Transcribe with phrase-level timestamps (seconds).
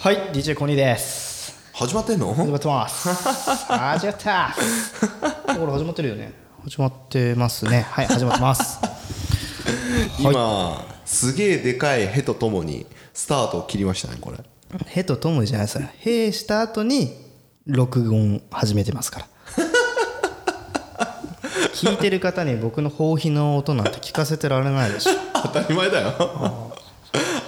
[0.00, 1.56] はい DJ コニーです。
[1.72, 2.34] 始まってんの？
[2.34, 3.08] 始まってます。
[3.08, 4.56] 始まった。
[5.54, 6.32] これ始まってるよね。
[6.64, 7.86] 始まってますね。
[7.88, 8.80] はい始まってます。
[10.18, 14.38] 今すげえでかいヘとともにスタートを切りましたねこれ。
[14.86, 15.78] へとともにじゃないです。
[15.78, 17.14] かへした後に
[17.66, 19.26] 録音始めてますから。
[21.74, 25.12] 聞いてる方に僕の放棄の音なんて聞かせてられないでしょ。
[25.40, 26.67] 当たり前だよ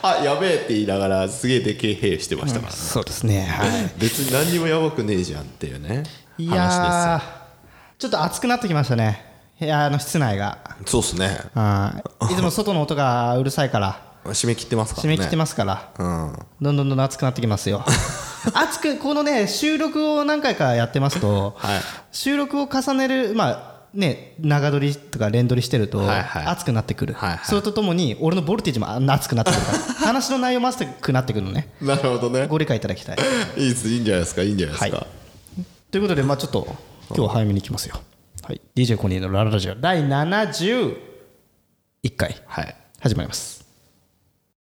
[0.03, 2.79] あやべえって言いながらすげえでけえ兵してましたから、ね。
[2.79, 3.93] そうですねはい。
[3.99, 6.05] 別に何にもやばくねえじゃんっていうね
[6.39, 10.59] い話やーちょっと暑くなってきましたね部屋の室内が。
[10.87, 11.39] そうっすね。
[11.55, 12.33] はい。
[12.33, 14.01] いつも外の音がうるさいから。
[14.25, 15.15] 締め切ってますからね。
[15.15, 15.91] 締め切ってますから。
[15.99, 16.39] うん。
[16.63, 17.85] どんどんどんどん暑くなってきますよ。
[18.55, 21.81] 暑くこのね収録を何回かやってますと、はい。
[22.11, 27.41] 収録を重ねるまあね長撮りとか連撮りしてると熱くなってくる、はいはい。
[27.45, 29.61] それとともに俺のボルテージもあんな熱くなってくる。
[29.63, 31.73] か ら話の内容も熱くなってくるのね。
[31.81, 32.47] なるほどね。
[32.47, 33.17] ご理解いただきたい。
[33.57, 35.07] いいっすいいんじゃないですかいいんじゃないですか、はい。
[35.91, 36.67] ということでまあちょっと
[37.09, 38.01] 今日は早めに行きますよ、
[38.43, 40.97] はい、DJ コニーのラララジオ第71
[42.17, 42.37] 回。
[42.47, 42.75] はい。
[43.01, 43.67] 始まります。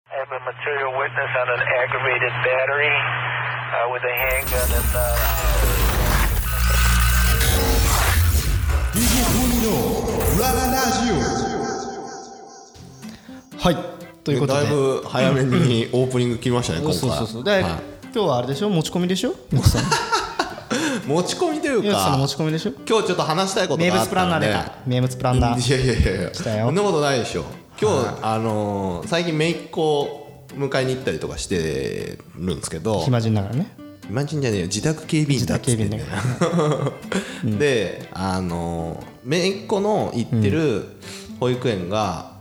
[0.10, 2.94] I have a material witness on an aggravated battery
[3.76, 4.96] uh, with a handgun and.
[4.96, 5.87] Uh,
[13.60, 13.76] はい。
[14.24, 14.62] ということで。
[14.64, 17.28] だいぶ早めにオープニング切りましたね今回そうそう。
[17.28, 17.62] そうで、はい。
[17.64, 17.80] 今
[18.12, 18.70] 日はあれでしょ？
[18.70, 19.34] 持ち込みでしょ？
[21.08, 22.72] 持ち込みというゆきさんの持かち込みでしょ？
[22.88, 24.48] 今日ちょっと話したいこと名物があったので。
[24.48, 25.68] プランナー出た名物プランナー。
[25.68, 26.22] いやいやいや。
[26.22, 26.66] いや来たよ。
[26.68, 27.46] そんなことないでしょ。
[27.80, 33.02] 今日、あのー最近姪っ子迎えに行ったりとかしてるんですけど。
[33.02, 33.68] 暇人ながらね
[34.08, 36.04] 暇人じゃねえよ自宅警備員だっつってんだよ。
[36.06, 36.94] 自宅
[37.60, 40.86] であのー姪っ子の行ってる
[41.40, 42.32] 保育園が、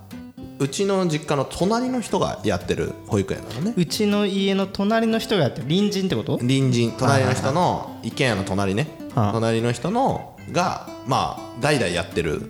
[0.60, 3.74] うちの実家の隣の人がやってる保育園なのね。
[3.76, 6.36] うちの家の隣の人がやってる隣人ってこと？
[6.38, 6.92] 隣人。
[6.96, 12.42] 隣の人の一軒家の隣ね、はい隣の人のがまあ代々やってる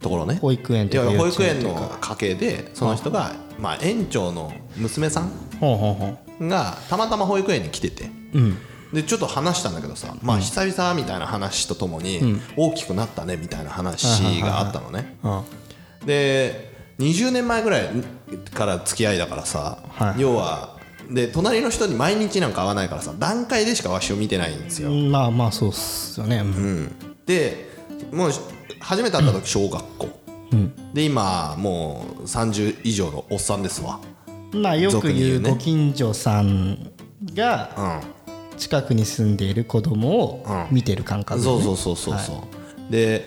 [0.00, 0.38] ところね。
[0.40, 5.30] 保育園というか保育園幼稚園というの家系でその人が、まあ、園長の娘さん
[5.60, 6.48] ほうほうほう。
[6.48, 8.04] がたまたま保育園に来てて。
[8.04, 8.25] うん
[8.92, 15.28] でちょっと話したんだけどさ、まあ久々みたいな話とともに、大きくなったねみたいな話があったのね、う
[16.04, 16.06] ん。
[16.06, 17.88] で20年前ぐらい
[18.54, 20.20] から付き合いだからさ、はい。
[20.20, 20.76] 要は
[21.10, 26.38] で隣の人に毎日なんか会わないからさ段階でしかわしを見てないんですよ、まあまあそうっすよね。
[26.38, 26.92] うん。
[27.26, 27.68] で
[28.12, 28.30] もう
[28.80, 30.08] 初めて会った時小学校、
[30.94, 34.00] で今もう30以上のおっさんですわ。
[34.52, 36.92] まあよく言うご近所さん
[37.34, 38.15] がう
[38.56, 42.44] 近くに住んでいる子供を見てる感覚んそうそうそうそうそ
[42.88, 43.26] う、で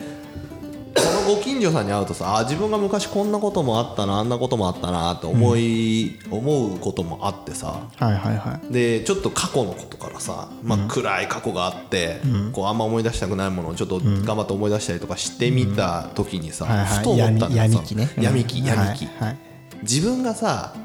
[0.97, 7.87] そのご近所さんに会うとさあ自分が昔こんなこともあったなあんなこともあったなって思い、思うこともあってさ。
[7.95, 8.73] はいはいはい。
[8.73, 16.97] でちょっと過去のことからさ、まあ、暗い過去があって、こうあんま思い出したくないものをちょっと頑張って思い出したりとかしてみた時にさ、はいはい。
[16.99, 18.65] ふと思ったんだよ闇ね闇期うん。
[18.65, 19.37] 闇期、はいはい。
[19.83, 20.75] 自分がさ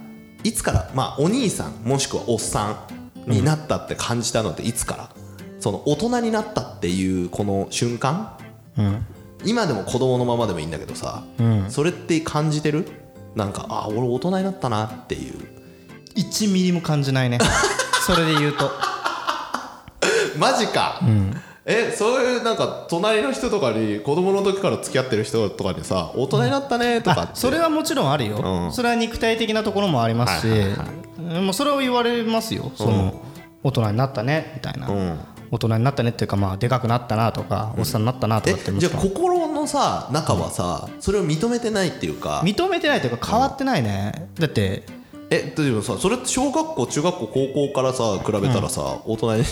[0.44, 5.10] いつからまあお兄さんもしくはおっさんになったって感じたのっていつから、
[5.60, 8.36] その大人になったっていうこの瞬間、
[9.44, 11.24] 今でも子供のままでもいいんだけどさ、
[11.68, 12.86] それって感じてる？
[13.34, 15.34] なんかあ俺大人になったなっていう。
[16.16, 17.38] 1ミリも感じないね。
[18.06, 18.70] それで言うと。
[20.38, 21.00] マジか、
[21.64, 28.72] えそういうなんか隣の人とかに子供の時から付き合ってる人とかにさ大人になったねとかって、あそれはもちろんあるよ、うん。
[28.72, 30.84] それは肉体的なところもありますし、はいはいは
[31.18, 32.72] もうそれを言われますよ。
[32.74, 33.22] その、
[33.62, 35.18] 大人になったねみたいな、ん。
[35.50, 44.84] 大人になったねっていうかまあでかくなったなとか、おっさんになったなとえかってもじゃあ心のさ中はさ、それを認めてないっていうか認めてないというか変わってないね、だって
[45.30, 49.44] えでもさそれって小学校中学校高校からさ比べたらさ、大人に。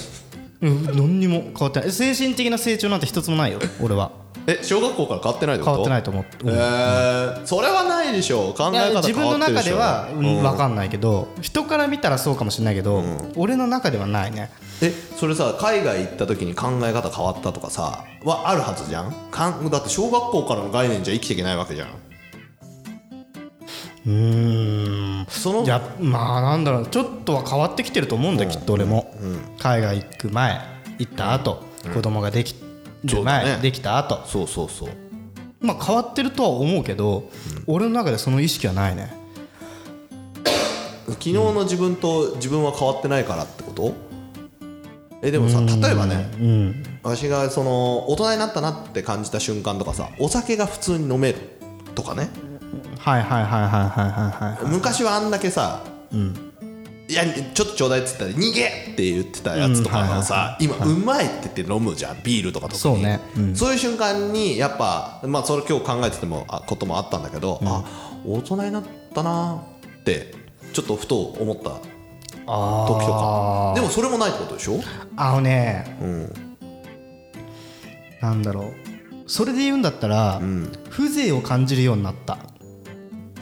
[0.63, 0.85] うん。
[0.85, 1.93] 何にも変わってない。
[1.93, 4.13] 精神的な成長なんて一つもないよ俺は
[4.47, 10.43] え小学校から変わってないって変わってないと思って、えー、それはないでしょ考え方変わってるでしょ自分の中では、うんうん。
[10.43, 13.05] 分かんないけど人から見たらそうかもしれないけど、
[13.37, 14.51] 俺の中ではないね。
[14.83, 19.13] えそれさ海外行った時に考え方変わったとかさはあるはずじゃん？
[19.31, 21.89] かんだって小学校からの概念じゃ生きていけないわけじゃん。
[24.05, 25.27] うーん。
[25.29, 26.87] そのいやまあなんだろう。
[26.89, 29.15] ちょっとは変わってきてると思うんだ、きっと俺も、
[29.61, 30.61] 海外行く前
[30.99, 31.63] 行った後、
[31.95, 32.55] 子供ができ
[33.05, 33.59] ね。
[33.63, 34.23] できた後。
[34.27, 34.91] そうそうそう。
[35.61, 37.31] まあ変わってるとは思うけど、
[37.67, 39.13] 俺の中でその意識はないね。
[41.09, 43.93] 昨日の自分と自分は変わってないからってこと？
[45.23, 46.85] えでもさ例えばねうん。
[47.03, 51.39] 私がその大人になったなって感じた瞬間とかさお酒が普通に飲める
[51.95, 52.29] とかね。
[52.99, 55.81] はいはいはいはいはいはいはい昔はあんだけさ、
[57.13, 63.21] いやちょっとちょうだいっつったら逃げって言ってたやつとかがさ、今うまいって言って飲むじゃんビールとか特にそうね。
[63.37, 63.55] うん。
[63.55, 67.85] そういう瞬間にやっぱまあそれ今日考えててもあこともあったんだけど、あ
[68.27, 69.63] 大人になったな
[70.01, 70.35] って
[70.73, 71.73] ちょっとふと思った
[72.47, 73.73] あ時とか。
[73.75, 74.81] でもそれもないってことでしょ？
[75.17, 75.99] あのね、
[78.23, 78.73] なんだろう。
[79.27, 80.41] それで言うんだったら、
[80.89, 82.35] 風情を感じるようになった。
[82.35, 82.39] っ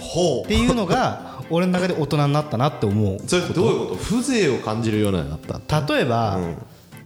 [0.00, 3.18] ほていうのが 俺の中で大人になったなって思う。
[3.26, 4.02] それどういうこと？
[4.02, 5.94] 風情を感じるようになった？
[5.94, 6.38] 例えば、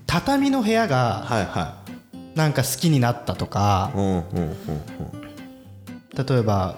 [0.07, 1.83] 畳の部屋がはいは
[2.35, 3.91] なんか好きになったとか。
[3.95, 4.25] いうんうんうん。
[6.27, 6.77] 例えば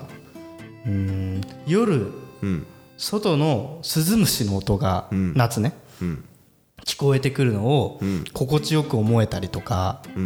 [0.87, 2.07] うーん夜
[2.43, 2.67] うん。
[2.99, 5.75] 外のスズムシの音が、夏ね、
[6.87, 8.01] 聞こえてくるのを
[8.33, 10.23] 心地よく思えたりとか、だから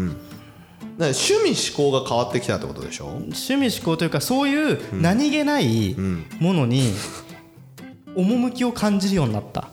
[1.06, 3.06] 趣味思考が変わってきたってことでしょ？
[3.06, 5.96] 趣味思考というかそういう何気ない
[6.38, 6.92] ものに
[8.20, 9.68] 趣を感じるようになった。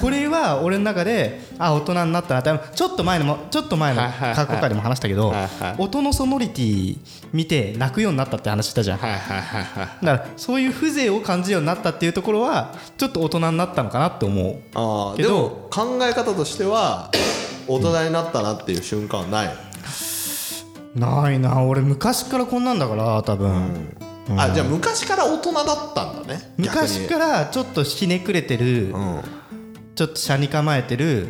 [0.00, 4.02] これは俺の中であ大人になったなってちょっと前のもちょっと前の
[4.34, 5.32] 過去回でも話したけど
[5.78, 6.98] 音のソノリティ
[7.32, 9.00] 見て泣くようになったって話したじゃん。
[9.00, 14.56] だからそういう風情を感じるようになったっていうところはちょっと大人になったのかなって思う。
[14.74, 17.10] ああけどでも考え方としては
[17.66, 19.54] 大人になったなっていう瞬間はない、
[20.94, 21.62] ないな。
[21.62, 23.96] 俺昔からこんなんだから多分
[24.36, 26.54] あじゃあ昔から大人だったんだね。
[26.56, 29.22] 昔からちょっとひねくれてるらうん。
[29.94, 31.28] ちょっと車に構えてる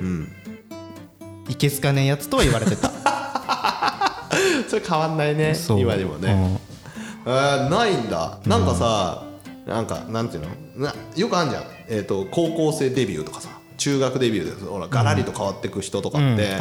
[1.48, 2.90] いけすかねえやつとは言われてた。
[4.68, 6.58] それ変わんないね今にもね、
[7.26, 8.38] えーないんだ。
[8.46, 9.24] なんかさ、
[9.66, 10.42] なんかなんていう
[10.76, 10.86] の？
[10.86, 16.56] なよくあるじゃん、えー、と高校生デビューとかさ中学デビューでほらガラリと変わっていく人とかって、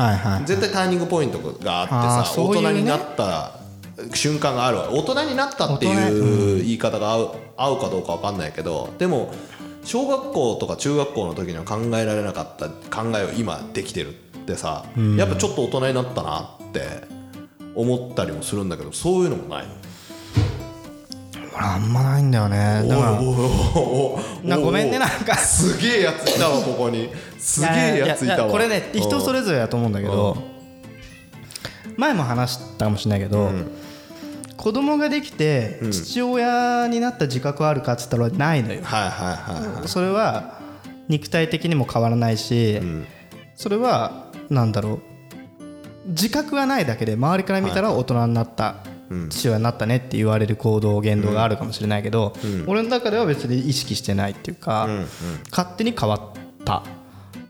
[0.46, 1.88] 絶対ターニングポイントがあっ
[2.26, 3.60] てさ大人になった
[4.14, 4.90] 瞬間があるわ。
[4.92, 9.34] 大人になったっていう言い方が合う合うかどうかわかんないけどでも
[9.84, 14.14] 小学校とか中学校の時には考えられなかった考えを今できてるっ
[14.46, 14.86] てさ、
[15.18, 16.82] やっぱちょっと大人になったなって
[17.76, 19.74] 思ったりもするんだけどそういうのもないの？
[21.56, 22.86] 俺あんまないんだよね。
[22.88, 23.20] だか
[24.46, 25.36] らごめんねなんか。
[25.36, 27.10] すげえやついたわここに。
[27.38, 28.52] すげえやついたわ。
[28.52, 30.38] これね人それぞれだと思うんだけど
[31.98, 33.52] 前も話したかもしれないけど
[34.58, 38.82] 子供ができて父親になった自覚はあるかっつったらないのよ。
[38.84, 39.88] はいはいはいはい。
[39.88, 40.60] それは
[41.08, 42.80] 肉体的にも変わらないし
[43.56, 45.00] それはなんだろう。
[46.08, 48.76] 自覚がないだけで周りから見たら大人になった
[49.30, 52.34] 父親になったねって言われる行動言動があるかもしれないけど
[52.68, 54.90] 俺の中では別に意識してないっていうか
[55.50, 56.22] 勝手に変わっ
[56.66, 56.84] た。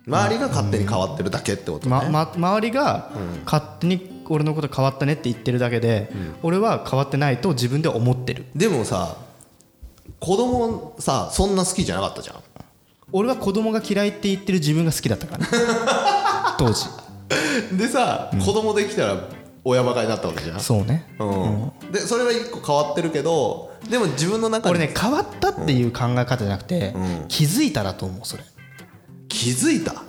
[0.05, 3.09] 周りが勝手に変わってるだけってことね、まま、周りが
[3.45, 6.09] 勝手に俺のこと変わったねって言ってるだけで、
[6.43, 8.45] 俺は変わってないと自分で思ってる。
[8.55, 9.17] でもさ
[10.19, 12.35] 子供さそんな好きじゃなかったじゃん。
[13.11, 15.45] 俺は子供が嫌いって言ってる自分が好きだったから。
[16.57, 16.85] 当時。
[17.77, 19.27] でさ、子供できたら
[19.63, 20.59] 親バカになったわけじゃん。
[20.59, 21.05] そうね。
[21.19, 21.25] う
[21.87, 21.91] ん。
[21.91, 26.93] でそれは一個変わってるけどでも自分の中に俺ね変わったっていう考え方じゃなくて、
[27.27, 28.43] 気づいただと思うそれ。
[29.29, 30.03] 気づいた？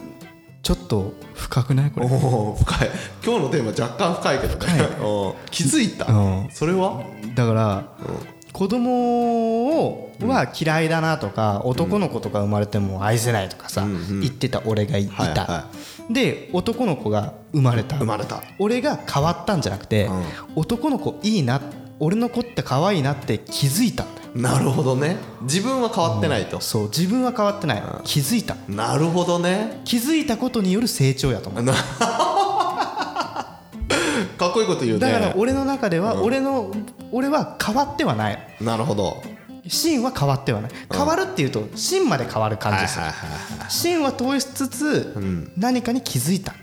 [0.64, 1.90] ちょっと深くない？
[1.90, 2.06] これ。
[2.06, 2.90] おー深い。
[3.24, 6.48] 今日のテーマ若干深いけどね、 うん気づいた、うん。
[6.50, 7.04] それは？
[7.34, 7.84] だから、
[8.52, 13.84] 子供をは嫌いだなとか、男の子とか生まれても愛せないとかさ、
[14.20, 15.64] 言ってた俺がいた、はいは
[16.10, 17.96] で男の子が生まれた。
[17.98, 18.42] 生まれた。
[18.58, 20.08] 俺が変わったんじゃなくて、
[20.56, 21.60] 男の子いいな
[22.00, 25.16] 俺の子って可愛いなって気づいたんだよなるほどね。
[25.42, 28.56] 自分は変わってないと、そう自分は変わってない、気づいた。
[28.68, 29.80] なるほどね。
[29.84, 31.64] 気づいたことによる成長やと思う。
[34.36, 35.12] かっこいいこと言うね。
[35.12, 36.72] だから俺の中では、俺の
[37.12, 38.38] 俺は変わってはない。
[38.60, 39.22] なるほど。
[39.68, 40.70] 芯は変わってはない。
[40.92, 42.98] 変わるっていうと芯まで変わる感じです。
[43.68, 45.14] 芯は通しつつ、
[45.56, 46.54] 何かに気づいた。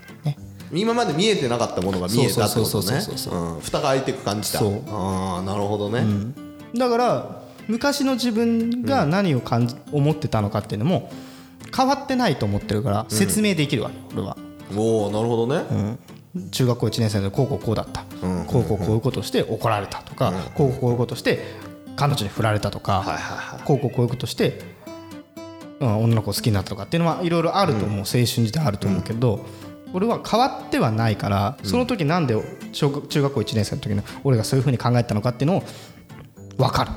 [0.74, 3.00] 今まで見えてなかったものが見えたってことね。
[3.62, 4.82] 蓋が開いていく感じだそう。
[4.88, 6.04] ああなるほどね、
[6.74, 11.10] だから昔の自分が何を感じ、思ってたのかっていうのも
[11.74, 14.36] 変わってないと思ってるから説明できるわけ、俺は、
[14.76, 15.98] おおなるほどね、
[16.50, 18.04] 中学校1年生の時こうこうこうだった、
[18.46, 21.40] こうこうこういうことして怒られたとか、こうこうこういうことして
[21.96, 23.60] 彼女に振られたとか、はいはいはい。
[23.64, 24.60] こうこうこういうことして、
[25.80, 29.44] うん、女の子好きになったとかっていうのはいろいろあると思う、青春時代あると思うけど、
[29.94, 32.34] 俺は変わってはないからその時なんで
[32.72, 35.62] 小学中学校1年生の時の俺がそういうふうに考えたのかっていうのを
[36.56, 36.90] 分かる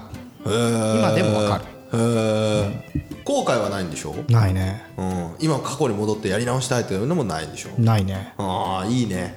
[0.45, 1.63] 今でも分かる。
[1.63, 4.83] へえ後悔はないんでしょ、ないね。
[4.97, 7.69] うん、今過去に戻ってやり直したいというのもないんでしょ？
[7.81, 8.33] ないね。
[8.37, 9.35] ああいいね。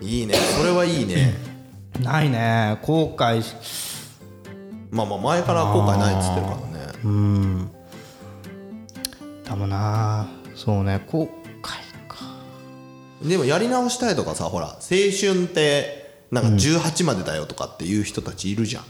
[0.00, 0.34] いいね。
[0.34, 1.34] それはいいね。
[2.00, 2.78] ないね。
[2.82, 3.54] 後悔し
[4.90, 7.70] まあまあ前から後悔ないっつってるからね。
[9.44, 11.28] かもなそうね後悔
[12.08, 12.18] か。
[13.22, 18.84] でもやり直したいとかさほら青春ってなんか18までだよとかっていう人たちいるじゃん、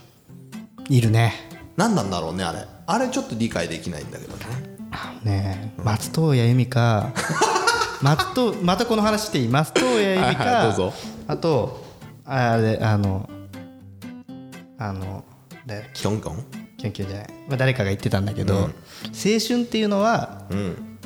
[0.88, 1.34] いるね。
[1.76, 2.64] 何なんだろうねあれ。
[2.86, 4.44] あれちょっと理解できないんだけどね。
[5.24, 7.12] ね松任谷由実か
[8.02, 9.48] 松とまたこの話していい？
[9.48, 10.92] 松任谷由実はいはいかどうぞ。
[11.26, 11.84] あと
[12.24, 13.28] あれあの
[14.78, 15.24] あの
[15.94, 16.44] キョンキョン？
[16.78, 18.68] キュンキュンじゃない、まあ、誰かが言ってたんだけど、青
[19.46, 20.98] 春っていうのはうん。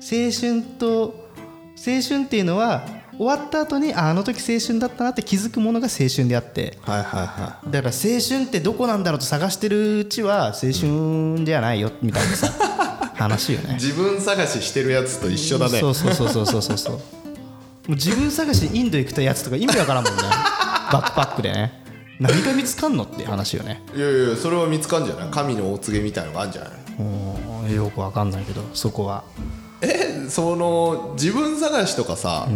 [0.00, 1.28] 青春と
[1.76, 2.82] 青春っていうのは
[3.20, 6.78] 終わった後にああの時青春だったなって気づくものが青春であって。
[6.80, 12.48] はいはいはだから青春ってどこなんだろうと探してるうちは青春じゃないよみたいなさ
[13.16, 13.74] 話よね。
[13.74, 15.80] 自分探ししてるやつと一緒だね。
[15.80, 16.78] そうそうそうそうそうそう。
[16.78, 17.00] そうも
[17.88, 20.22] う自分探しでインド行くたやつとか意味わからんもんね。
[20.90, 21.82] バックパックでね。
[22.18, 23.82] 何が見つかんのって話よね。
[23.94, 25.28] いやいやそれは見つかんじゃない。
[25.30, 26.70] 神のお告げみたいのがあるんじゃない？
[27.68, 29.24] うんよくわかんないけどそこは。
[29.82, 32.46] えその自分探しとかさ、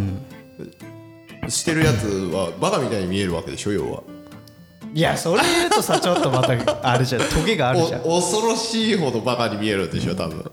[1.49, 4.03] してるやつはバカみたいに見えるわけでしょ要は。
[4.93, 6.53] いやそれ言うとさちょっとまた
[6.89, 8.01] あれじゃんトゲがあるじゃん。
[8.03, 10.49] お恐ろしいほどバカに見えるでしょ多分。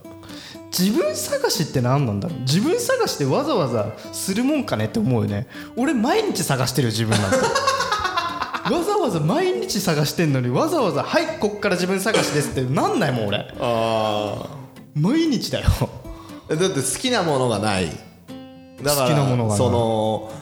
[0.76, 2.40] 自分探しって何なんだろう。
[2.40, 5.46] 自分探しってわざわざするもんかねって思うよね。
[5.76, 7.36] 俺毎日探してるよ自分なんて。
[8.72, 13.46] わざわざ毎日探してんのにわざわざ「はいこっから自分探しです」ってなんないもん俺。
[13.60, 14.46] あ
[14.94, 15.66] 毎日だよ。
[16.50, 17.90] あだって好きなものがない
[18.82, 20.32] だからその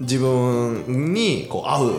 [0.00, 1.94] 自分にこう合う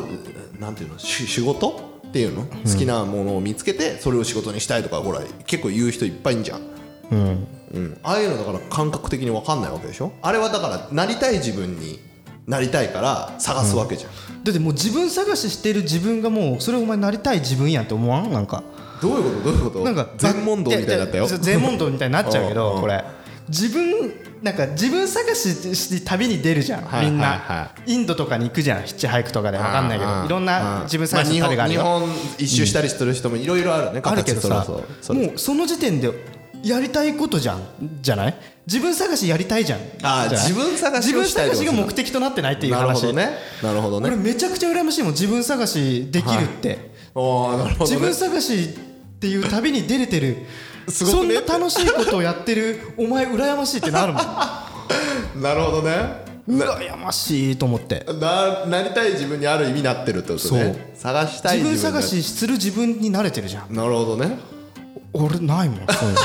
[0.60, 1.90] なんていうのし仕事？
[2.08, 6.62] っていうの、好きなものを見つけてそれを仕事にしたいとかほら結構言う人いっぱいいんじゃん。
[7.12, 7.48] うん。
[7.74, 10.12] うん、ああいうのだから感覚的に分かんないわけでしょ？
[10.22, 12.00] あれはだからなりたい自分に
[12.48, 18.30] なりたいから探すわけじゃん、だってもう自分探ししてる自分がもうそれお前なりたい自分やんって思わん？
[18.30, 18.62] なんか。
[19.02, 19.44] どういうこと？
[19.46, 19.86] どういうこと？
[19.86, 21.28] なんか全問答みたいになったよ。
[21.28, 22.76] 全問答みたいになっちゃうけうん うん。
[22.76, 23.06] どこれ。
[23.48, 24.12] 自分
[24.42, 34.66] なんか自分探しして旅に出るじゃん、はいみんな、はいはインドとかに行くじゃんヒッチハイクとかで分かんないけうんうんどいろんな自分探しのまあ旅があるよ、日本日本一周したりする人もいろいろあるねあるけどさ
[35.14, 36.12] もうその時点で
[36.64, 37.62] やりたいことじゃん
[38.02, 38.36] じゃない？
[38.68, 39.80] 自分探しやりたいじゃん。
[40.04, 42.88] あ自分探し自分探しが目的となってないっていう話。
[42.88, 43.30] なるほどね。
[43.64, 47.96] なるほど俺ねめちゃくちゃ羨ましいもん自分探しできるって、おーなるほどね。
[47.96, 48.68] 自分探しっ
[49.20, 50.38] ていう旅に出れてる
[50.88, 51.36] すごくね。
[51.36, 54.24] そんな楽しいことをやってるお前羨ましいってなるもん。
[55.42, 56.32] なるほどね。
[56.48, 58.06] 羨ましいと思って。
[58.20, 60.94] ななりたい自分にある意味なってるってことね。
[60.96, 63.76] 探したい自分探しする自分に慣れてるじゃん。
[63.76, 64.38] なるほどね。
[65.14, 66.16] 俺ないもんそういう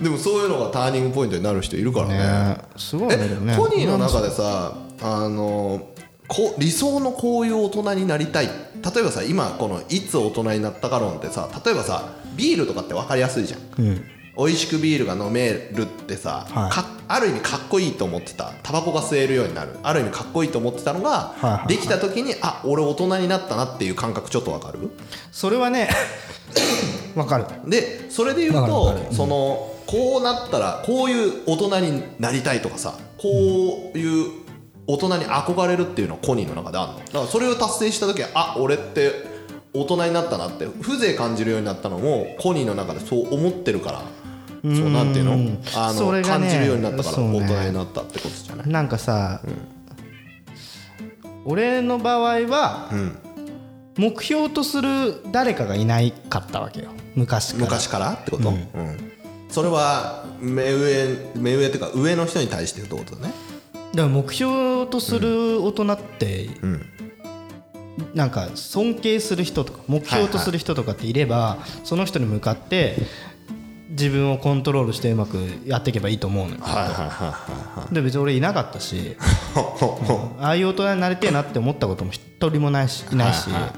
[0.02, 2.18] でもそういうのがターニングポイントになる人いるからね。
[2.18, 3.56] のねすごいねでもね。
[3.56, 5.93] コニーの中でさあの
[6.26, 8.46] こ理想のこういう大人になりたい。
[8.46, 13.60] 例えばさ今この「いつ大人になったか論」ってさ例えばさビールとかって分かりやすいじゃん、
[14.36, 16.70] 美味しくビールが飲めるってさ、はい。
[16.70, 18.52] かある意味かっこいいと思ってた。
[18.62, 19.70] タバコが吸えるようになる。
[19.82, 24.90] ある意味かっこいいと思ってたのが、はいできた時にあ俺大人になったなっていう感覚ちょっと分かる？
[25.30, 25.88] それはね
[27.14, 27.46] わかる。
[27.66, 34.43] でそれで言うとかるそのこうなったらこういう大人になりたいとかさこういう
[34.86, 36.98] 大人に憧れるっていうのはコニーの中であるの？
[36.98, 39.12] だからそれを達成した時はあ俺って
[39.72, 44.02] 大人になったなって風情感じるようになったのもコニーの中でそう思ってるから。
[44.64, 45.32] そうなんていうの？
[45.76, 48.68] あのね感じるようになったから大人になったってことじゃない。
[48.68, 49.42] なんかさ、
[51.44, 53.18] 俺の場合は、ん。
[53.96, 56.88] 目標とする誰かがいないかったわけよ。
[57.14, 57.64] 昔から。
[57.66, 59.12] 昔からってこと、うん。
[59.50, 63.34] それは目上目上っていうか上の人に対してってことだね
[63.94, 66.48] だから目標とする大人って、
[68.14, 72.96] なんか尊敬する人とか目標とする人とかっていれば、その人に向かって
[73.90, 76.60] 自分をコントロールしてうまくやっていけばいいと思うのよ。
[76.62, 79.16] はいはいはいはで別に俺いなかったし
[80.40, 83.72] ああいう大人になりてえなって思ったことも一人もないしいないし、はいは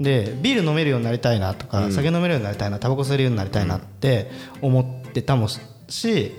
[0.00, 4.30] でビール飲めるようになりたいなとか、酒飲めるようになりたいなタバコ吸えるようになりたいなって
[4.62, 5.46] 思ってたも
[5.90, 6.32] し、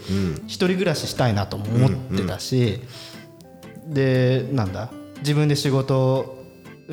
[0.48, 2.82] 一人暮らししたいなとも思ってたし、
[3.88, 6.42] でなんだ自分で仕事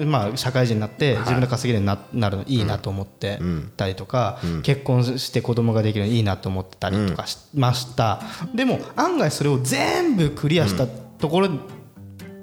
[0.07, 3.41] まあ、社会人になって自分で稼げるようにななるのいいなと思って
[3.77, 8.21] たりとか、結婚して子供ができるのいいなと思ってたりとかしました、
[8.55, 11.49] でも案外それを全部クリアしたところ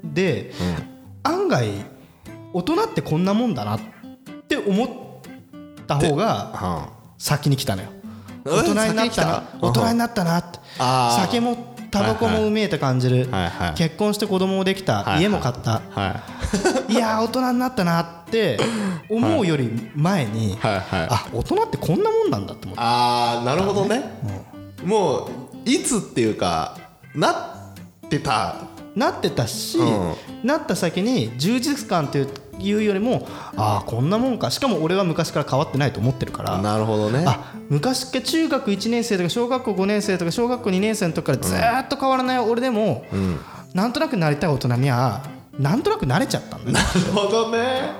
[0.03, 0.51] で、
[1.23, 1.69] 案外
[2.53, 3.79] 大人ってこんなもんだなっ
[4.47, 4.89] て思っ
[5.87, 7.89] た方がは先に来たのよ。
[7.91, 7.94] え
[8.45, 9.43] 大人になったな。
[9.59, 10.59] 大人になったなって。
[10.77, 13.29] 酒もタバコもうめえと感じる。
[13.31, 14.97] はいはい結婚して子供もできた。
[14.97, 15.21] はいはい。
[15.23, 15.81] 家も買った。
[15.89, 16.21] は
[16.89, 16.95] いい。
[16.95, 18.59] やー大人になったなって
[19.09, 21.07] 思うより前に、はいはい。
[21.09, 24.03] あ大人ってこんなもんなんだって思ってああなるほどね、
[24.83, 25.29] もう
[25.65, 26.77] いつっていうか
[27.15, 27.31] な
[28.05, 28.55] ってた。
[28.95, 32.27] なってたし、うなった先に充実感という
[32.59, 34.51] いうよりもああこんなもんか。
[34.51, 36.57] しかも俺は昔から変わってないと思ってるから。
[36.61, 37.23] なるほどね。
[37.27, 43.03] あ昔中学1年生とか小学校5年生とか小学校2年生の時からずーっと変わらない俺でも、
[43.73, 45.21] なんとなくなりたい大人には
[45.59, 47.91] なんとなく慣れちゃったんだなるほどね、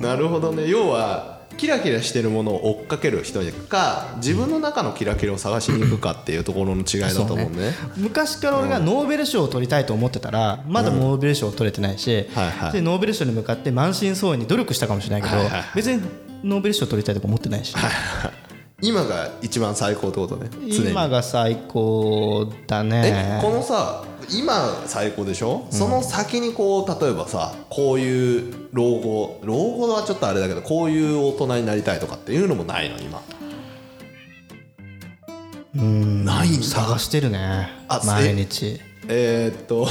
[0.00, 0.68] なるほどね。
[0.68, 7.74] 要はキラキラしてるものを追っかける人か自分の中のキラキラを探しに行くかっていうところの違いだと思うね。
[7.98, 16.00] 昔から俺がノーベル賞を取りたいと思ってたらまだノーベル賞を取れてないし、はいはいでノーベル賞に向かって満身創痍に努力したかもしれないけど、はいはいはい別に
[16.42, 17.76] ノーベル賞取りたいとか思ってないし、
[18.80, 24.02] 今が一番最高ってことね今が最高だえねこのさ
[24.32, 33.22] 今最高でしょ、その先にこう例えばさこういう老後老後はちょっとあれだけどこういう大人になりたいとかっていうのもないの今？
[35.76, 36.24] うん。
[36.24, 37.68] ない探してるね。
[37.88, 38.80] あ毎日。
[39.08, 39.88] えーっと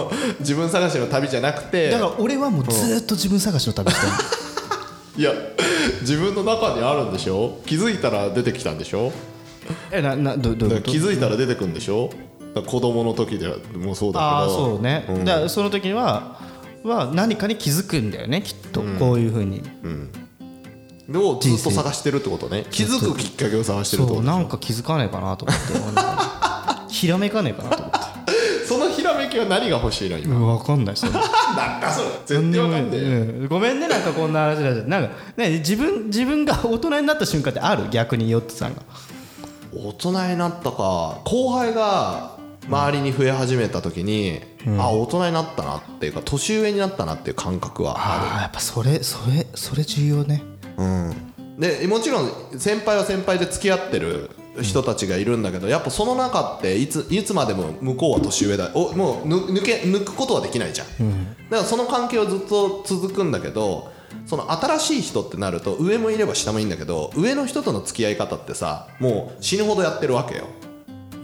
[0.40, 4.12] 自分探しの旅じゃなくてだから俺はもうずーっと自分探しの旅してる
[5.20, 5.32] いや
[6.00, 7.58] 自分の中にあるんでしょ？
[7.66, 9.12] 気づいたら出てきたんでしょ？
[9.90, 12.08] えななどど気づいたら出てくるんでしょ？
[12.60, 14.30] 子供の時でもそうだけど。
[14.30, 15.24] ああそうね、ん。
[15.24, 16.38] だその時には
[16.84, 19.62] は何かに気づくんだよねきっと、こういうふうに、
[21.08, 22.64] でもずっと探してるってことね。
[22.70, 25.58] 気づくきっかけを探してるってことそうなんか気づかねえかなと思っ
[26.88, 26.92] て。
[26.92, 27.98] ひらめかねえかなと思って
[28.66, 30.36] そのひらめきは何が欲しいの今？
[30.36, 31.12] うん分かんないそれ。
[31.56, 32.08] なんだそれ。
[32.26, 33.48] 全然わかんねえうん。
[33.48, 37.88] ごめんねなんかこんな話だしなんか、ね、自分自分が 大人になった瞬間ってある？
[37.90, 38.82] 逆にヨッツさんが。
[39.74, 41.18] 大人になったか。
[41.24, 42.31] 後輩が
[42.66, 44.40] 周りに増え始めた時に、
[44.78, 48.30] あ大人になったなっていうか年上になったなっていう感覚はある。
[48.30, 50.42] ああやっぱそれそれそれ重要ね。
[51.58, 54.30] でもちろん先輩は先輩で付き合ってる
[54.62, 58.70] 人たちがいるんだけどやっぱその中っていついつまでも向こうは年上だ。
[58.74, 60.88] おもうぬ抜け抜くことはできないじゃん、
[61.50, 63.92] だからその関係はずっと続くんだけど
[64.26, 70.46] その新しい人ってなると上もいれば下もいいんだけど上の人との付き合い方ってさもう死ぬほどやってるわけよ。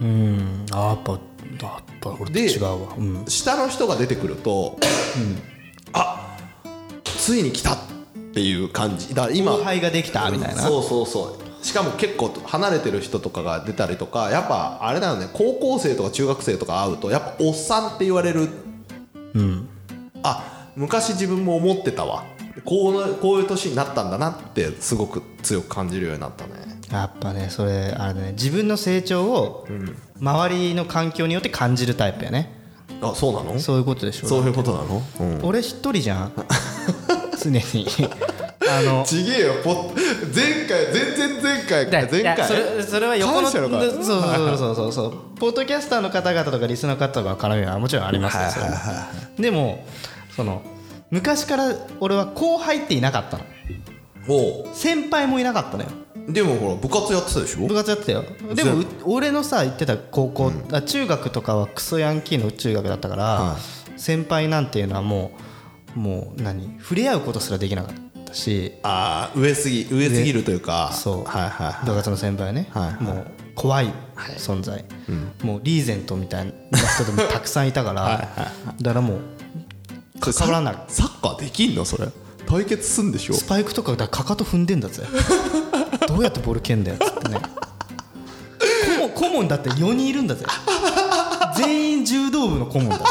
[0.01, 0.65] うん。
[0.71, 1.19] あやっぱ
[1.65, 2.95] やっぱ俺とで違うわ。
[2.97, 3.25] うん。
[3.27, 4.77] 下の人が出てくると、
[5.93, 6.37] あ
[7.03, 7.77] ついに来たっ
[8.33, 9.13] ていう感じ。
[9.13, 10.61] だ今後輩ができたみたいな。
[10.61, 11.65] そうそうそう。
[11.65, 15.27] しかも結構離れてる人とかが出たりとかやっぱあれだよね。
[15.33, 18.49] 高校生とか中学生とか会うとやっぱおっさんって言われる。
[20.23, 22.23] あ昔自分も思ってたわ。
[22.65, 26.51] こうこういう年になったんだなってすごく強く感じるようになったね
[26.91, 28.31] やっぱねそれあれだね。
[28.31, 29.67] 自分の成長を
[30.19, 32.51] 周りの環境によって感じるタイプやね。
[33.01, 33.51] あそうなの？
[33.51, 36.31] そうそういうことでしょいうことなの、うん、俺一人じゃん。
[37.41, 37.61] 常に。
[38.69, 39.53] あのちげえよ。
[39.63, 39.93] ポ
[40.35, 42.47] 前回全然前回前回？
[42.47, 44.17] それそれは横のそうそ
[44.53, 45.13] うそうそうそう。
[45.39, 48.49] ポッドキャスターの方々とかリスナーの方とか絡みはもちろんありますよ。
[48.49, 49.09] それは。
[49.39, 49.85] でも
[50.35, 50.61] その
[51.09, 53.43] 昔から俺は後輩っていなかったの。
[54.73, 55.89] 先輩もいなかったのよ
[56.31, 57.67] でもほら部活やってたでしょ？
[57.67, 58.23] 部活やってたよ。
[58.53, 63.57] でもう俺のさ行ってた高校、あ中学とかはクソヤンキーの中学だったから、
[63.97, 65.31] 先輩なんていうのはも
[65.95, 68.73] うもう何触れ合うことすらできなかったし。
[68.83, 70.91] ああ上すぎ上すぎるというか。
[70.93, 71.23] そう。
[71.25, 71.85] はいはいはい。
[71.85, 73.03] 部活の先輩はね、はいはい。
[73.03, 73.91] もう怖い
[74.37, 74.85] 存在、
[75.43, 78.21] もうリーゼントみたいな人でもたくさんいたから はいは
[78.79, 79.19] いだからもう
[80.21, 80.77] 関わらない。
[80.87, 81.83] サッカーできんの？
[81.85, 82.07] それ。
[82.47, 83.33] 対決すんでしょ？
[83.33, 85.03] スパイクとかだからかかと踏んでんだぜ。
[85.03, 85.68] ど
[86.19, 87.41] うやってボール蹴んだよっつってね。
[89.15, 90.45] 顧問だって4人いるんだぜ。
[91.55, 93.05] 全員柔道部の顧問だしか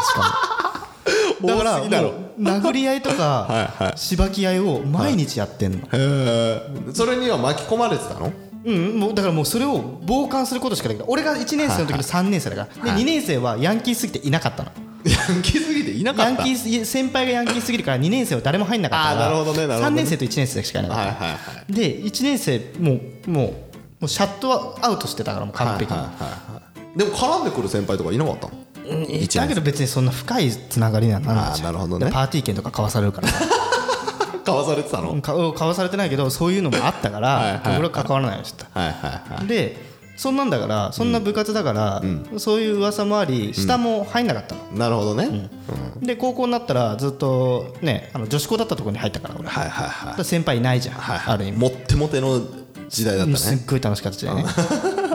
[1.40, 1.48] も。
[1.48, 3.98] だから殴り合いとかはいはい。
[3.98, 6.60] しばき合いを毎日やってんの、へえ
[6.92, 8.32] それには巻き込まれてたの？
[8.64, 11.06] うん、もうだからもうそれを傍観することしかできない。
[11.08, 14.72] 俺が1年生の時に3年生だから、で2年生はヤンキーすぎていなかったの
[15.04, 16.30] ヤンキーすぎていなかった。
[16.32, 20.02] ヤンキーす先輩がヤンキーすぎるから2年生は誰も入んなかったからあーなるほどねなるほどね。
[20.02, 22.92] 3年生と1年生しかいなかった、はいはいはいで1年生も
[23.26, 23.52] うもう
[24.00, 26.58] もうシャットアウトしてたからもう完璧に、はいはいは
[26.96, 28.52] いでも絡んでくる先輩とかいなかったの？
[28.88, 31.54] うんだけど別にそんな深いつながりにはならない。
[31.54, 32.06] じゃんあーなるほどね。
[32.06, 33.28] でパーティー券とか買わされるから。
[33.28, 33.44] さ
[34.44, 35.10] かわされてたの？
[35.10, 37.78] うんか買わされてないけどそういうのもあったからはいはいはい。
[37.78, 38.80] 俺は関わらないようにしてた。
[38.80, 39.46] はいはいはい。
[39.46, 39.76] で
[40.18, 42.02] そんなんだからそんな部活だから、
[42.38, 45.48] そういう噂もあり下も入んなかったの、なるほどね、
[46.02, 51.20] で高校になったらずっとねあの女子校だったところに入ったから俺、はいはいだはから先輩いないじゃん、いはい。
[51.34, 51.58] ある意味。
[51.58, 52.40] もってもての
[52.88, 53.36] 時代だったね。
[53.38, 54.44] すっごい楽しかった時代ね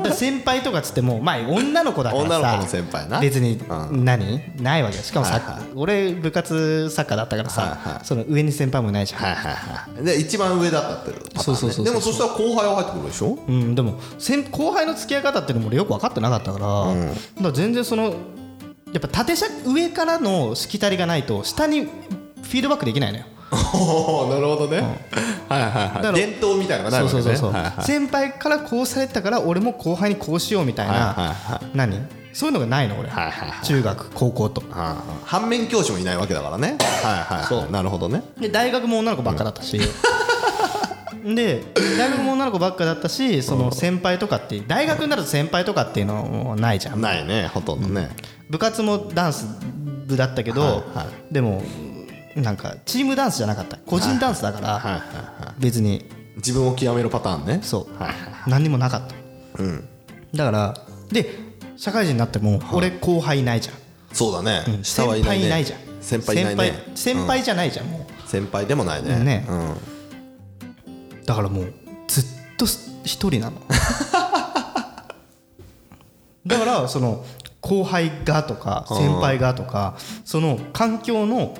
[0.03, 3.19] で先輩とかっつってもまあ女の子だからさ女の子の先輩な。
[3.19, 4.05] 別にうん。
[4.05, 4.41] 何？
[4.61, 5.03] ないわけよ。
[5.03, 8.05] しかもさ、俺部活サッカーだったからさ、はいはい。
[8.05, 10.05] その上に先輩もいないじゃん、はいはいはい。
[10.05, 13.39] で一番上だったってそうそうそうでもそしたら後輩は入ってくるでしょ？
[13.47, 18.15] うん、でも先後輩の付き合い方っていうのも俺よく分かってなかったから,、だから全然その
[18.91, 24.77] やっぱ縦尺上からのしきたりがないと下にフィードバックできないのよお おなるほどね、
[25.49, 25.67] はいは
[26.01, 26.13] いはい。
[26.13, 27.21] 伝統みたいなのがないわけね。
[27.23, 27.83] そうそうそうはいはい。
[27.83, 31.99] 先輩からこうされてたから俺も後輩にこうしようみたいな、はいはいは何？
[32.33, 33.65] そういうのがないの俺、はいはいはい。
[33.65, 34.63] 中学高校と。
[34.71, 36.77] ああ反面教師もいないわけだからね。
[37.03, 37.71] はいはいそう。
[37.71, 38.23] なるほどね。
[38.39, 39.79] で大学も女の子ばっかだったし、
[41.23, 41.63] で
[41.97, 47.01] 大学も女の子ばっかだったしその先輩とかって大学になると先輩とかっていうのもないじゃん。
[47.01, 48.09] ないねほとんどね、
[48.49, 49.45] 部活もダンス
[50.07, 51.61] 部だったけど、はいはでも
[52.35, 53.77] なんかチームダンスじゃなかった。
[53.77, 56.23] 個人ダンスだから、別に。
[56.37, 57.59] 自分を極めるパターンね。
[57.61, 57.87] そう、
[58.47, 59.15] 何にもなかった、
[60.35, 60.73] だから
[61.09, 61.29] で
[61.77, 63.75] 社会人になっても俺後輩いないじゃん、
[64.11, 64.83] そうだね、うん。
[64.83, 65.43] 下はいないね。
[65.43, 65.79] 先輩いないじゃん。
[66.01, 66.83] 先輩いないね。
[66.95, 68.29] 先輩先輩じゃないじゃんもう。
[68.29, 69.19] 先輩でもないね。
[69.19, 69.45] ね。
[69.47, 71.73] うん、だからもう
[72.07, 72.23] ずっ
[72.57, 72.65] と
[73.03, 73.61] 一人なの。
[76.45, 77.23] だからその
[77.61, 81.55] 後輩がとか先輩がとかその環境の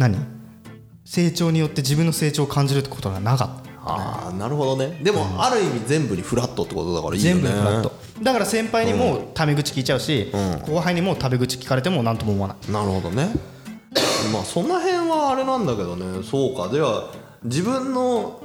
[0.00, 0.16] 何？
[1.04, 3.70] 成長によって自分の成長を感じるってことがなかった。
[3.82, 4.98] ああなるほどね。
[5.02, 7.42] でも、ある意味全部にフラットってことだからいいよね。
[7.42, 7.92] 全部にフラット。
[8.22, 10.30] だから先輩にもタメ口聞いちゃうし、
[10.66, 12.72] 後輩にもタメ口聞かれても何とも思わない。
[12.72, 13.30] なるほどね。
[14.32, 16.22] まあその辺はあれなんだけどね。
[16.22, 16.68] そうか。
[16.68, 17.10] では
[17.42, 18.42] 自分の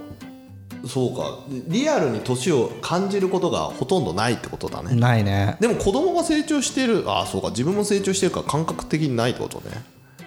[0.87, 1.39] そうか。
[1.67, 7.49] リアルに年を感じることがほとんどないってことだね、ないね、でも子供が成長してるああそうか。
[7.49, 9.83] 自分も成長してるから感覚的にないってことね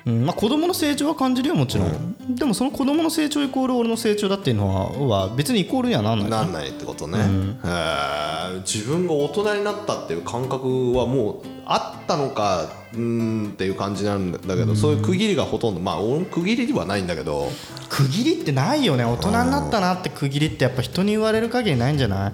[0.08, 4.68] うんまあ、子供の成長は感じるよもちろん、でもその子供の成長イコール俺の成長だっていうの
[5.06, 6.30] はは別にイコールにはなんない。
[6.30, 15.98] なんないってことね、へえ自分が大人になったっていう感覚はもうあったのかんっていう感じなんだけど、そういう区切りがほとんどまあ
[16.30, 17.50] 区切りではないんだけど。
[17.90, 19.04] 区切りってないよね。
[19.04, 22.32] 大人になったなって区切りってやっぱ人に言われる限りないんじゃない？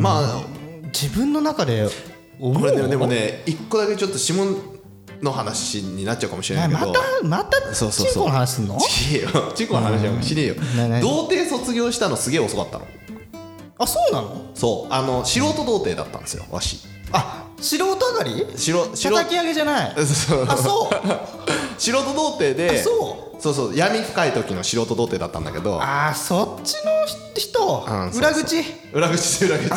[0.00, 0.42] まあ
[0.86, 1.88] 自分の中で
[2.40, 4.71] でもね一個だけちょっと指紋
[5.22, 6.80] の話になっちゃうかもしれないけど。
[6.80, 8.12] またまたそうそうそう。
[8.12, 8.78] チンコの話すんの？
[8.78, 9.52] ちげえよ。
[9.54, 10.54] チンコの話なんかしねえよ。
[11.00, 12.86] 童貞卒業したのすげえ遅かったの。
[13.78, 14.50] あそうなの？
[14.54, 14.92] そう。
[14.92, 16.80] あの素人童貞だったんですよわし。
[17.12, 18.46] あ素人上がり？
[18.56, 19.94] 素人叩き上げじゃない。
[19.96, 21.80] あそう。
[21.80, 23.42] 素人童貞であそう。
[23.42, 23.76] そうそう。
[23.76, 25.78] 闇深い時の素人童貞だったんだけど。
[25.80, 26.90] あそっちの
[27.34, 27.86] 人？
[28.18, 28.56] 裏口？
[28.92, 29.70] 裏口裏口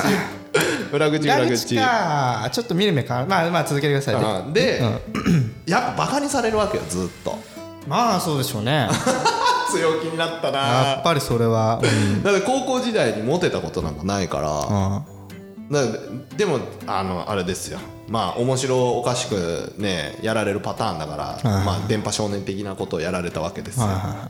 [0.92, 4.44] 裏口裏裏口口かちょっと見る目かまあまあ続けてくださいね。
[4.46, 4.54] うん。
[4.54, 4.84] で、
[5.66, 7.38] やっぱバカにされるわけよずっと。
[7.88, 8.90] まあそうでしょうね。
[9.72, 12.24] 強気になったやなっぱりそれはうん。
[12.24, 14.44] だって高校時代にモテたことなんかないから、
[15.72, 17.80] だからでもあのあれですよ。
[18.08, 23.88] まあ面白おかしくねやられるパターンだから、まあ電波少年的なことをやられたわけですよ、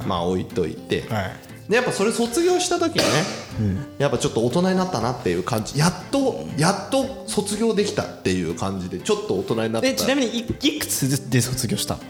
[0.07, 1.31] まあ置いといて、はい
[1.69, 5.79] でやっぱそれ卒業した時にね、やっぱちょっと大人になったなっていう感じ。
[5.79, 9.87] やっとやっと卒業できたっていう感じでちょっと大人になった。
[9.87, 12.01] えちなみにいいくつで卒業したの？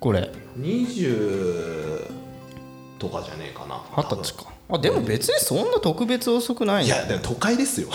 [0.00, 0.30] これ。
[0.58, 2.10] 20
[2.98, 3.80] とかじゃねえかな。
[3.96, 4.52] 二十歳か。
[4.70, 7.88] あでも別にそんな特別遅くないいやでも都会ですよ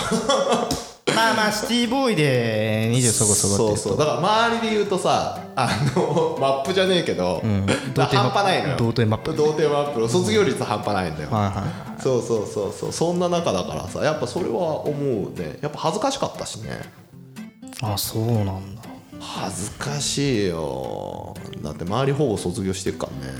[1.15, 3.97] まあまあシティボーイで20そこそこってそうそう。
[3.97, 7.41] だから周りで言うとさあのマップじゃねえけど、
[7.93, 8.77] だから半端ないのよ。
[8.77, 9.35] 童貞マップ。
[9.35, 12.01] 童貞マップの卒業率半端ないんだよ、はいはい。
[12.01, 12.91] そうそうそうそう。
[12.91, 15.59] そんな中だからさやっぱそれは思うね。
[15.61, 16.81] やっぱ恥ずかしかったしね。
[17.81, 18.81] あそうなんだ。
[19.19, 21.35] 恥ずかしいよ。
[21.61, 23.33] だって周りほぼ卒業してるからね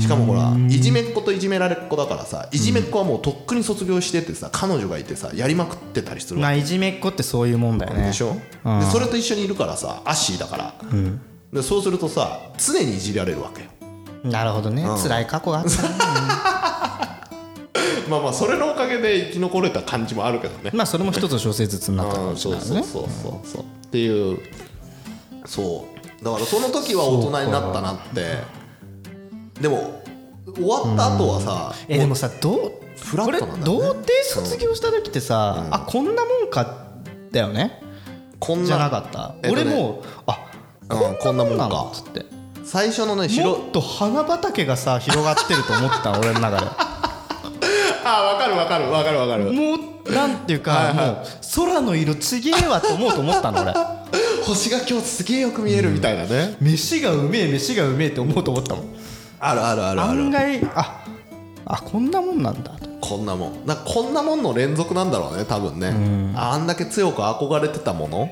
[0.00, 8.06] しかもほらいじめっ子といじめられっ子だからさいじめっ子はもうとっくに卒業しててさ彼女がいてさやりまくってたりするまあいじめっ子ってそういうもんだよね。
[8.06, 8.80] でしょ、うん。
[8.80, 10.74] でそれと一緒にいるからさアッシーだから、
[11.52, 13.68] でそうするとさ常にいじられるわけよ。
[14.24, 14.84] なるほどね。
[15.02, 15.82] 辛い過去があった。
[15.82, 15.88] ね
[18.08, 20.70] まあまあそれのおかげで生き残れた感じもあるけどね。
[20.74, 22.66] まあそれも一つの小説になったかうんもしれないね。
[22.66, 23.62] そうそうそうそうそう。
[23.62, 24.38] っていう。
[25.46, 26.24] そう。
[26.24, 28.61] だからその時は大人になったなって
[29.60, 30.02] でも
[30.54, 34.12] 終わった後はさえでもさどうフラッこれトなんだよね童貞
[34.46, 36.86] 卒業した時ってさあこんなもんか
[37.30, 37.80] だよね？
[38.38, 39.34] こんなじゃなかった？
[39.42, 40.38] えっとね俺もあ
[40.90, 42.26] うんこんなもんなっつって。
[42.64, 46.66] 最初のねも白っと花畑がさ広がってると思ってた 俺の中で。
[48.04, 49.52] あ分かる分かる分かる分かる。
[49.52, 49.74] も
[50.06, 51.16] うなんていうかもう
[51.54, 53.72] 空の色ちげえわと思うと思ったの俺。
[54.44, 56.56] 星が今日すげえよく見えるみたいなね。
[56.60, 58.84] 飯がうめえ飯がうめえって思うと思ったもん
[59.44, 60.20] あるあるあるある。
[60.20, 61.04] 案外あ
[61.64, 62.70] あこんなもんなんだ。
[62.72, 63.66] とこんなもん。
[63.66, 68.30] なんかこんなもんの連続なんだろうね多分ね、あんだけ強く憧れてたもの、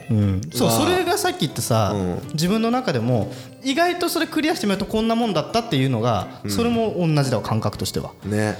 [0.52, 0.74] そうが。
[0.74, 1.94] それがさっき言ってさ、
[2.32, 3.32] 自分の中でも
[3.64, 8.12] 意外とそれクリアしてみるとこんなもんだったっていうのが、それも同じだわ感覚としては。
[8.24, 8.56] ね。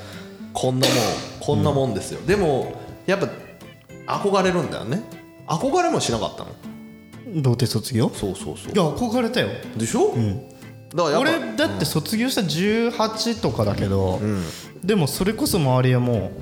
[0.53, 0.97] こんなもん
[1.39, 2.73] こんなもんですよ、でも
[3.07, 3.29] やっぱ
[4.25, 5.03] 憧れるんだよね。
[5.47, 6.51] 憧れもしなかったの。
[7.43, 8.11] 童貞卒業？
[8.13, 8.73] そうそうそう。
[8.73, 9.49] いや憧れたよ。
[9.77, 10.60] でしょ、だからやっぱ
[11.21, 14.21] 俺だって卒業した18とかだけど、
[14.83, 16.33] でもそれこそ周りはも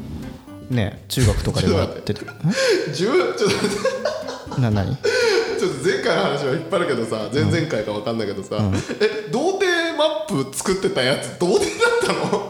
[0.71, 2.21] うね中学とかでもやってる。
[2.93, 4.61] 10ちょっと待って。
[4.61, 4.97] な何？
[4.97, 8.57] ちょっと前回の話は引っ張るけどさ前々回か分かんないけどさ、
[9.01, 11.69] え童貞マップ作ってたやつ童貞
[12.07, 12.48] だったの？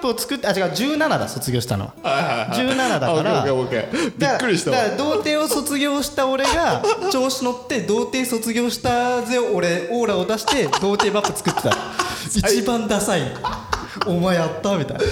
[0.00, 1.92] ップを作ってあ違う17だ卒業したの。
[2.02, 4.76] ははいはいはい17だからびっくりしたわ。
[4.76, 6.82] だから童貞を卒業した俺が
[7.12, 11.76] 調子乗って童貞卒業したぜ俺オーラを出して童貞マップ作ってた。
[12.34, 13.22] 一番ダサい。
[14.06, 14.76] お前やった？
[14.76, 15.04] みたいな。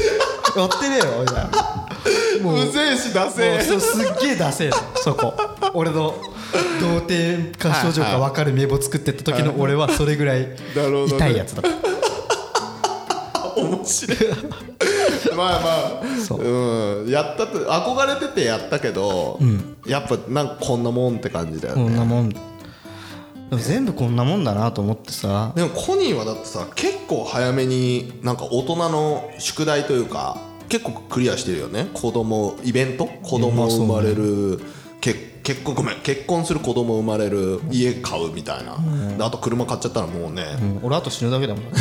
[0.56, 1.50] やってねえよみたいな。
[2.42, 5.34] もううぜえし出せもうそうすっげえダセえのそこ。
[5.74, 6.14] 俺の
[6.80, 10.48] 童貞か少女か分かる名簿作ってった時の俺はそれぐらい
[11.08, 13.60] 痛いやつだった。
[13.60, 14.18] 面白い
[15.38, 19.38] まあまあそううんやったと憧れててやったけど、
[19.86, 21.84] やっぱなんかこんなもんって感じだよね。
[21.84, 22.34] こんなもん
[23.52, 25.52] 全部こんなもんだなと思ってさ。
[25.56, 30.36] でもコニーはだってさ結構早めになんか大人の宿題というか
[30.68, 31.88] 結構クリアしてるよね。
[31.94, 33.06] 子供イベント？
[33.06, 34.60] 子供生まれる、
[35.00, 38.76] 結結婚ごめん結婚する子供生まれる家買うみたいな、
[39.16, 40.80] であと車買っちゃったらもうね、うん。
[40.82, 41.64] 俺あと死ぬだけだもん。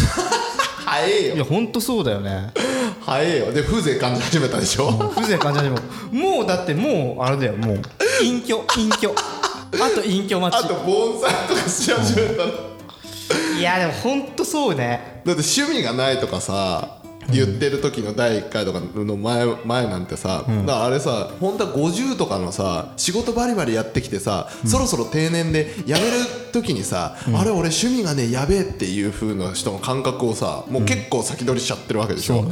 [0.86, 1.36] 早えよ。
[1.36, 2.54] いやほんとそうだよね
[3.08, 3.54] 早えよ。
[3.54, 4.92] で風情感じ始めたでしょ？
[5.16, 7.54] 風情感じないもんもうだってもうあれだよ。
[7.56, 7.82] もう
[8.22, 8.58] 隠居。
[8.78, 9.16] 隠居。
[9.16, 10.66] あと隠居待ち。
[10.66, 12.50] あと盆栽とかし始めたら
[13.58, 15.22] いやでもほんとそうね。
[15.26, 16.97] だって趣味がないとかさ
[17.32, 26.04] 言ってる時の第1回とかの前前なんてさ、だからあれさ本当は50とかのさ仕事バリバリやってきてさ、そろそろ定年で辞める
[26.54, 32.46] 時にさ、あれ俺趣味がねやべえっていう風な人の感覚をさもう結構先取りしちゃってるわけでしょ、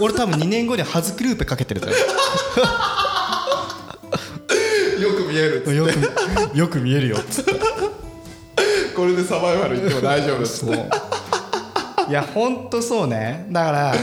[0.00, 1.92] 俺多分2年後にハズクルーペかけてるから
[5.00, 5.76] よく見えるっつって。
[5.76, 7.52] よくよく見えるよっつって。
[8.96, 10.88] これでサバイバル行っても大丈夫っつって
[12.08, 13.46] いやほんとそうね。
[13.50, 13.94] だから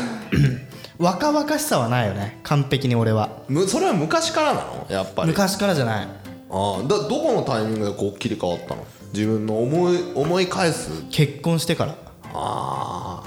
[0.99, 2.39] 若々しさはないよね。
[2.43, 3.29] 完璧に俺は。
[3.47, 4.87] むそれは昔からなの？
[4.89, 5.29] やっぱり。
[5.29, 6.05] 昔からじゃない。
[6.05, 8.85] ああだどこのタイミングでこう切り替わったの？
[9.13, 10.89] 自分の思い思い返す？
[11.11, 11.95] 結婚してから。
[12.33, 13.23] あ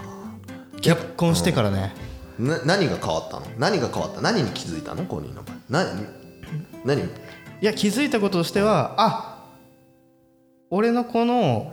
[0.80, 1.92] 結婚してからね。
[2.38, 3.46] あな何が変わったの？
[3.58, 4.20] 何が変わった？
[4.20, 5.04] 何に気づいたの？
[5.04, 5.42] コニーの。
[5.42, 5.84] 場合な
[6.84, 7.02] 何？
[7.02, 7.04] い
[7.62, 9.35] や気づいたこととしてはあ
[10.70, 11.72] 俺のこの、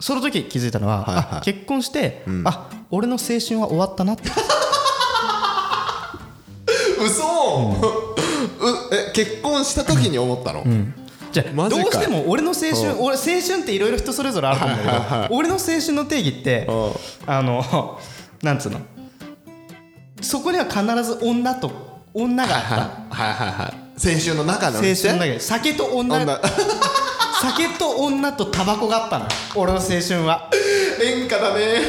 [0.00, 1.24] その時気づいたのは、はいはい。
[1.38, 4.24] あ結婚して、あ俺の青春は終わったなって。
[7.04, 7.74] 嘘、う
[8.94, 10.64] え結婚した時に思ったの、
[11.32, 11.82] じゃあマジか。
[11.82, 16.92] どうしても俺の青春俺青春っていろいろ人それぞれあると思うんだけど俺の青春の定義ってうん。
[17.26, 17.98] あの
[18.42, 18.80] なんつうの？
[20.20, 21.72] そこには必ず女と
[22.14, 22.74] 女があった。
[23.24, 23.74] はいはいはい
[24.04, 26.16] 青春の中の青春だけど酒と女。
[26.22, 26.40] 女
[27.42, 29.26] 酒と女とタバコがあったの。
[29.56, 30.48] 俺の青春は。
[31.02, 31.82] 演歌だね。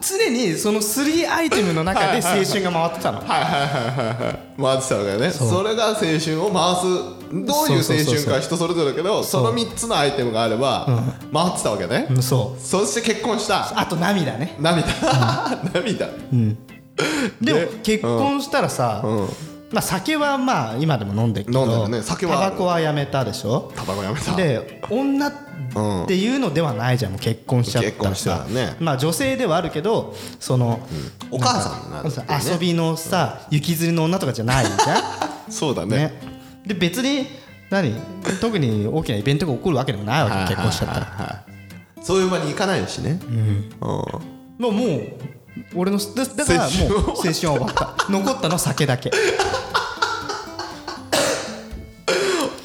[0.00, 3.18] 常にその3アイテムの中で青春が回ってたの。
[3.20, 3.60] はいはい
[4.24, 5.30] はい回ってたわけだね。
[5.30, 6.82] それが青春を回す。
[6.82, 10.86] どういう青そうそうそうそう春か人それぞれだけどその3つのアイテムがあれば
[11.32, 12.60] 回ってたわけね、うんそう。
[12.60, 13.78] そして結婚した。
[13.78, 14.56] あと涙ね。
[14.58, 14.88] 涙。
[15.72, 16.08] 涙。
[17.40, 19.04] でもで結婚したらさ、
[19.72, 22.02] まあ、酒はまあ今でも飲んでるけど飲んでるね。
[22.02, 23.72] 酒はタバコはやめたでしょ？
[23.74, 24.36] タバコやめた。
[24.36, 25.32] で女っ
[26.06, 28.44] ていうのではないじゃんもう結婚しちゃったさ。
[28.46, 28.76] らね。
[28.80, 30.80] まあ女性ではあるけどその、
[31.30, 34.76] お母さんなんださ遊びのさ雪吊りの女とかじゃないじゃ
[35.48, 35.86] そうだね。
[35.86, 36.12] んね。
[36.66, 37.26] で別に
[37.70, 37.94] 何？
[38.40, 41.44] 特に大きなイベントが起こるわけでもないわけ結婚しちゃったら。
[42.02, 43.20] そういう場に行かないしね。
[43.26, 43.70] うん。
[44.58, 45.08] もうもう
[45.74, 47.96] 俺のだだからもう青春は終わった。
[48.10, 49.10] 残ったのは酒だけ。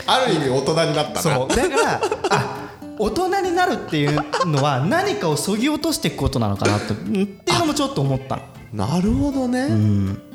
[0.10, 1.21] ある意味大人になったな。
[1.21, 1.56] そう。
[1.56, 2.58] だからあ
[2.97, 8.41] 大人になるっていうのは何かをそぎ落としていくことなのかなってうんっていうのもちょっと思ったの。
[8.73, 9.67] なるほどね。
[9.69, 10.27] え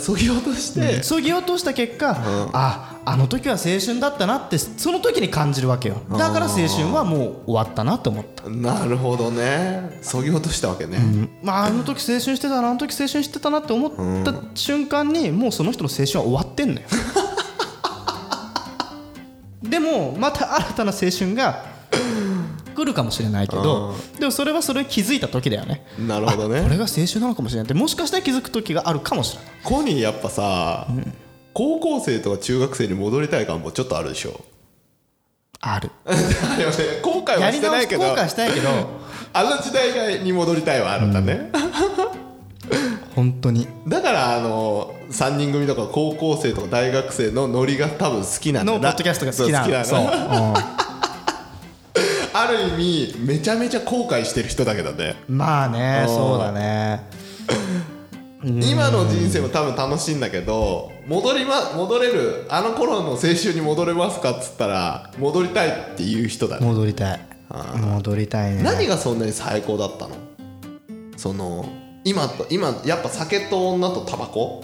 [0.00, 1.02] そぎ落として。
[1.04, 2.16] そぎ落とした結果、
[2.52, 6.02] ああの時は青春だったなってその時に感じるわけよ。
[6.10, 10.00] だから青春はもう終わったなと思った、なるほどね。
[10.02, 10.98] そぎ落としたわけね。
[11.40, 16.86] まああの時青春してたなあの時青春してたなって思った瞬間にもうその人の青春は終わってんのよ。
[19.62, 21.75] でもまた新たな青春が来
[22.86, 25.84] るかもしれないけどでもそれはそれ気づいた時だよね。
[25.98, 29.52] なるほどこれねが青春なのかもしれないってもしかしたら気づく時があるかもしれない。
[29.62, 30.86] コニーやっぱさ、
[31.52, 34.40] 高校生とか中学生に戻りたい感もちょっとあるでしょ。
[35.60, 35.90] ある。
[37.02, 38.68] 後悔はしてないけど悔したいけど
[39.32, 41.50] あの時代に戻りたいはあるんだね、
[43.14, 43.66] 本当に。
[43.86, 50.54] だからあの3人組とか高校生とか大学生のノリが多分好きなんだのポッドキャストが好きな好きなの
[52.42, 55.16] ある意味めちゃめちゃ後悔してる人だけどね。
[55.28, 56.14] うんまあねうん。
[56.14, 57.02] そうだね。
[58.44, 66.66] 今の人生も多分楽しいんだけど戻りま戻れるあの頃の青春に戻れますかっつったら戻りたいっていう人だね。
[66.66, 67.20] 戻りたい。
[67.80, 68.62] 戻りたいね。
[68.62, 70.16] 何がそんなに最高だったの？
[71.16, 71.68] その
[72.04, 74.62] 今と今やっぱ酒と女とタバコ？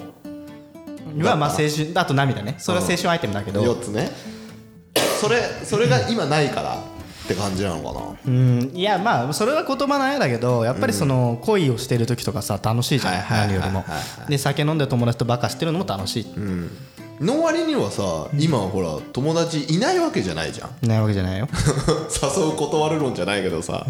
[1.18, 2.56] はまあ青春あと涙ね。
[2.58, 3.62] それは青春アイテムだけど。
[3.62, 4.10] 4つね。
[5.20, 6.78] それそれが今ないから
[7.24, 8.00] って感じなのかな。
[8.26, 8.70] うん。
[8.74, 13.78] いやまあそれは言葉のあれだけどやっぱりその恋をしてる時とかさ楽しいじゃんはいはいはい何よりも。
[13.80, 13.84] は
[14.28, 16.26] いで酒飲んで友達とバカしてるのも楽しい。
[17.20, 20.88] の割にはさ今ほら友達いないわけじゃないじゃん。
[20.88, 21.48] ないわけじゃないよ。
[22.36, 23.86] 誘う断る論じゃないけどさ、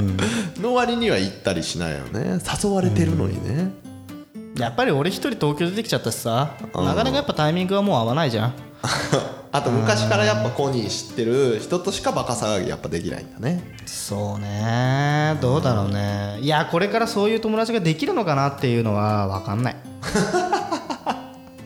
[0.61, 2.39] の割には行ったりしないよね。
[2.63, 3.71] 誘われてるのにね、
[4.59, 8.55] やっぱり俺一人東京出てきちゃったしさなかなかやっぱタイミングはもう合わないじゃん
[9.55, 13.63] あと昔からやっぱコニー知ってる人としかバカ騒ぎやっぱできないんだね。
[13.85, 15.37] そうね。
[15.43, 16.39] どうだろうね。
[16.41, 19.77] いやこれからそういう友達ができるのかなっていうのは分かんない。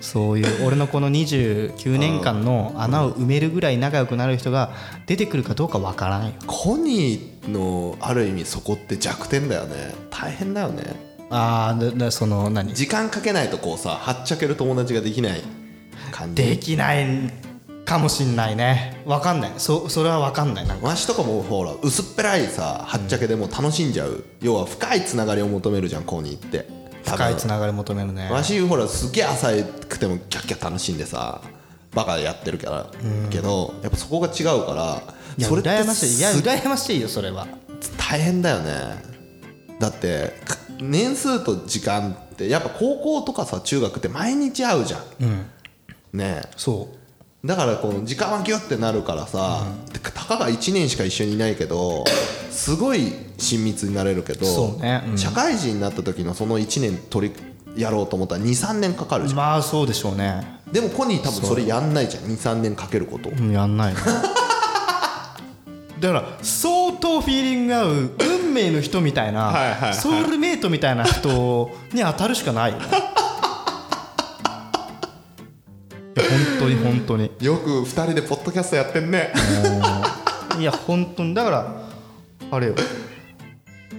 [0.00, 4.70] そういう俺のこの29年間の穴を埋めるぐらい仲良くなる人が
[5.06, 6.34] 出てくるかどうか分からないよ。
[6.46, 9.94] コニーのある意味そこって弱点だよね。
[10.10, 10.82] 大変だよね。
[11.30, 12.74] ああその何？
[12.74, 15.42] 時間かけないとこうさはっちゃける友達ができない
[16.10, 16.42] 感じ。
[16.42, 17.32] できない
[17.86, 19.02] かもしんないね。
[19.06, 19.52] 分かんない。
[19.56, 20.74] そそれは分かんないな。
[20.74, 26.68] んかわしとかもほら薄っぺらいさはっちゃけでも楽しんじゃう、要は深いつながりを求めるじゃんコニーって。
[27.04, 28.28] 深いつながり求めるね。
[28.30, 31.40] わしほらすげえ浅くてもキャッキャ楽しんでさ
[31.94, 32.90] バカやってるから、
[33.30, 36.18] けどやっぱそこが違うからいやそれって羨ましい。
[36.18, 37.46] いやす羨ましいよそれは。
[37.96, 39.02] 大変だよね。
[39.78, 45.00] だってか年数と時間ってやっぱ高校とかさ中学って毎日会うじゃん、
[46.12, 46.48] ねえ。
[46.56, 46.95] そう
[47.46, 52.04] だからこの時間はギュッてなるからさ、たかが1年しか一緒にいないけど
[52.50, 55.04] すごい親密になれるけど、ね。
[55.08, 55.18] うん。
[55.18, 60.60] 社会人になった時のその1年取りやろうと思ったら23年かかるじゃん、まあそうでしょうね。
[60.72, 62.24] でもコニー多分それやんないじゃん。
[62.24, 63.92] 23年かけること、うんやんない。
[63.92, 63.98] よ
[66.00, 68.10] だから相当フィーリングが合う
[68.44, 69.94] 運命の人みたいはいはい。
[69.94, 72.86] ソウルメイトみたいな人に当たるしかないよね
[76.16, 77.30] 本当に本当に。
[77.40, 79.32] よく2人でポッドキャストやってんね。
[80.58, 81.34] いや本当に。
[81.34, 81.82] だから
[82.50, 82.74] あれよ。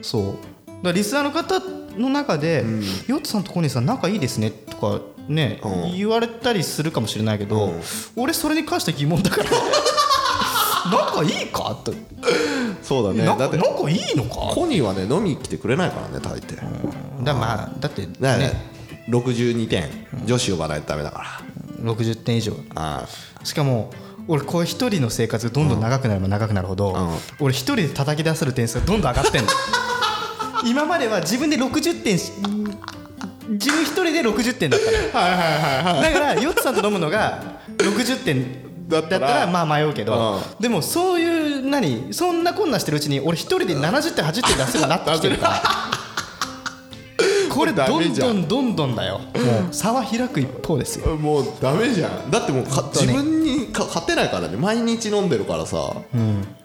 [0.02, 0.84] そう。
[0.84, 1.60] だリスナーの方
[1.98, 2.64] の中で、
[3.08, 4.50] ヨッツさんとコニーさん仲いいですね。
[4.52, 5.98] とかね、うん。
[5.98, 7.82] 言われたりするかもしれないけど、うん。
[8.16, 9.50] 俺それに関して疑問だから。
[10.90, 11.72] 仲いいか？
[11.80, 11.92] って、
[12.82, 13.26] そうだね。
[13.26, 14.36] だって仲仲いいのか？
[14.56, 16.56] コニーはね飲みに来てくれないからね大抵。
[17.24, 18.78] だまあだってねね。
[19.10, 19.90] 62点
[20.26, 21.26] 女子呼ばないとダメだから
[21.88, 22.54] 60点以上。
[22.76, 23.08] あ
[23.44, 23.92] しかも
[24.28, 27.18] 俺こう一人の生活がどんどん長くなれば長くなるほど、ん。
[27.40, 29.50] 俺一人で叩き出せる点数がどんどん上がってんの。
[30.66, 32.32] 今までは自分で60点し
[33.50, 35.24] 自分一人で60点だったの。
[35.24, 36.14] はいはいはいはい。
[36.14, 37.42] だからヨッツさんと飲むのが
[37.78, 39.48] 60点だったら。
[39.48, 41.26] まあ迷うけど、でもそうい
[41.60, 45.62] う何そんなこんなしてるうちに俺一人で70点80点出せるようになってきてるから
[47.58, 49.20] これどんどんどんどんだよ。
[49.20, 51.16] もう差は開く一方ですよ。
[51.16, 52.30] もうダメじゃん。
[52.30, 54.58] だってもう自分にか勝てないからね。
[54.58, 55.94] 毎日飲んでるからさ、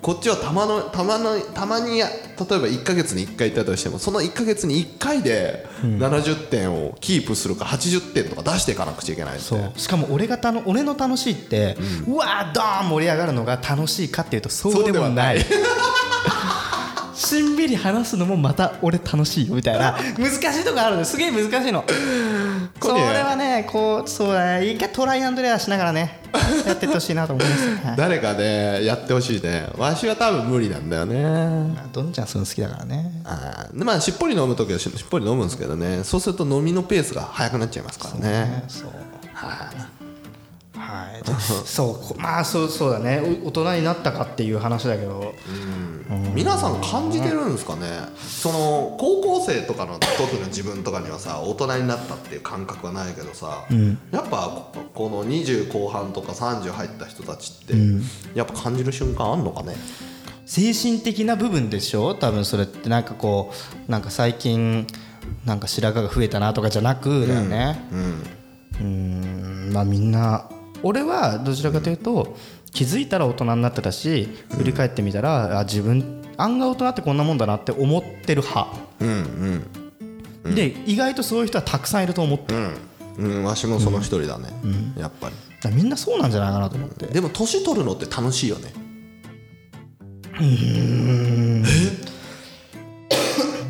[0.01, 9.73] こっちはたまのたまのたまにや例えば1か月に1回行ったとしてもその1か月に1回で70点をキープするか80点とか出していかなくちゃいけないってそう。
[9.77, 11.77] しかも俺がたの俺の楽しいって、
[12.07, 15.39] うわードーン盛り上がるのが楽しいかっていうとそうでもない
[17.33, 19.97] しんびり話すのもまた俺楽しいよみたいな。
[20.18, 21.83] 難しいとこあるのすげえ難しいの。
[22.79, 24.66] それはねこうそうだね。
[24.66, 26.21] 一回トライアンドエラーしながらね
[26.66, 27.97] やってほしいなと思います、はい。
[27.97, 29.66] 誰かねやってほしいね。
[29.79, 31.23] わしは多分無理なんだよね。
[31.75, 33.23] まあどんちゃんそういうの好きだからね。
[33.25, 36.04] あーでまあしっぽり飲む時はししっぽり飲むんですけどね。
[36.04, 38.65] そうすると飲みのペースが速くなっちゃいますからね。
[38.69, 38.88] そう
[39.33, 40.79] はい。
[40.79, 41.23] はい。
[41.65, 43.40] そうこまあそうそうだね。
[43.42, 45.35] お大人になったかっていう話だけど
[46.35, 47.87] 皆さん感じてるんですかね？
[48.17, 53.67] その高校生とかの時の自分とかにはさ大人になったっていう感覚はないけどさ、
[54.10, 57.75] やっぱここの20後半とか30入った人たちって、
[58.35, 59.75] やっぱ感じる瞬間あんのかね？
[60.46, 62.15] 精神的な部分でしょ？
[62.15, 63.52] 多分それってなんかこ
[63.88, 64.87] うなんか最近
[65.44, 67.79] なんか白髪が増えたなとかじゃなくだよね。
[68.81, 69.71] うん。
[69.73, 70.48] まあみんな
[70.83, 72.37] 俺はどちらかというと
[72.73, 78.75] 気づいたら大人になってたし振り返ってみたらあ自分案外大人ってこんなもんだなって思ってる派。
[80.54, 82.70] で意外とそういう人はたくさんいると思ってる。
[83.18, 83.44] うん。
[83.44, 84.48] わしもその一人だね、
[84.98, 85.35] やっぱり。
[85.75, 87.06] みんなそうなんじゃないかなと思って。
[87.06, 88.73] でも年取るのって楽しいよね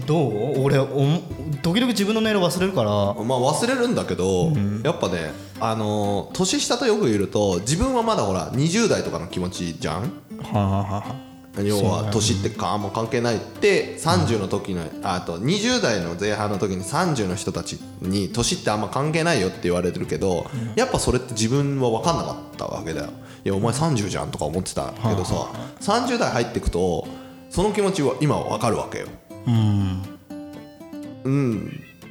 [0.07, 0.63] どう？
[0.65, 1.21] 俺おも
[1.63, 2.91] 時々自分のメール忘れるから。
[2.91, 10.03] まあ忘れるんだけど、やっぱねあのー年下とよくいると自分はまだほら20代とかの気持ちじゃん？
[10.03, 10.09] は
[10.55, 11.33] あはあはあ。
[11.63, 20.47] 要は年ってかあんま関係ないって30の時のああと20代の前半の時に30の人たちに年ってあんま関係ないよって言われてるけど
[20.77, 23.11] やっぱそれって自分は分かんなかったわけだよ。
[23.45, 25.35] いやお前30じゃんとか思ってたけどさ
[25.81, 27.07] 30代入ってくと
[27.51, 29.09] その気持ちは今は分かるわけよ
[29.47, 30.03] うん。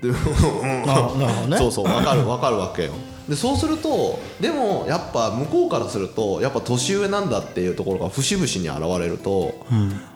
[0.02, 0.18] でも
[0.62, 0.86] うん。
[0.86, 1.58] なるほどね。
[1.58, 2.94] そうそう分かる分かるわけよ。
[3.30, 9.54] でそうするとでもやっぱ向こうからするとやっぱ年上なんだっていうところが節々に現れると、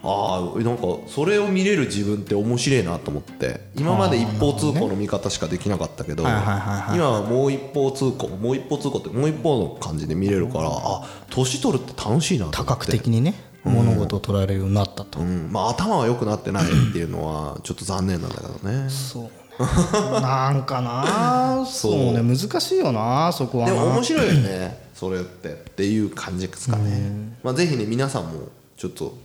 [0.04, 3.62] ああなんかそれを見れる自分って面白いなと思って。
[3.78, 12.86] 今まで一方通行の見方しかできなかったけど今はもう一方通行もう一方通行ってもう一方の感じで見れるからあ年取るって楽しいなと思って。
[12.86, 13.34] 多角的にね
[13.66, 15.50] 物事を捉えるようになったと、うん。
[15.52, 18.90] まあ頭は良くなってないっていうのはちょっと残念なんだけどね。
[18.90, 21.66] そうなんかな。
[21.68, 21.94] そう。
[22.14, 22.22] ね。
[22.22, 23.74] 難しいよなそこはな。
[23.74, 25.54] でも面白いよねそれって。
[25.54, 27.38] っていう感じですかね。
[27.44, 29.18] まあぜひね皆さんもちょっと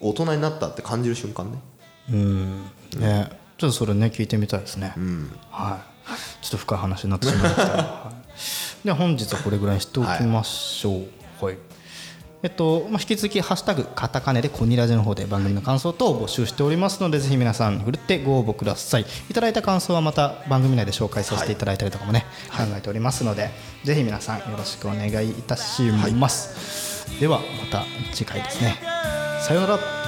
[0.00, 1.58] 大人になったって感じる瞬間ね。
[2.10, 2.62] うん。
[2.98, 3.42] ね。
[3.62, 4.92] ちょっとそれね聞いてみたいですね、
[5.50, 6.44] はい。
[6.44, 8.12] ちょっと深い話になってしまいましたが、は
[8.82, 11.44] い、では本日はこれぐらいにしておきましょう。
[11.44, 11.58] はい、
[12.42, 19.06] えっとまあ、引き続き「ハッシュタグカタカネ」でコニラジの方で番組の感想等を募集しておりますのでぜひ皆さんふるってご応募ください。
[19.30, 23.50] いただいた感想はまた番組内で紹介させていただいたりとかもね、考えておりますので
[23.84, 28.76] ぜひ皆さんよろしくお願いいたします、ではまた次回ですね。
[29.40, 30.01] さようなら